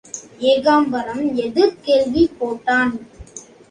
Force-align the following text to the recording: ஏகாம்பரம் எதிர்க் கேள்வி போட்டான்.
ஏகாம்பரம் 0.51 1.35
எதிர்க் 1.35 1.79
கேள்வி 1.83 2.25
போட்டான். 2.39 2.93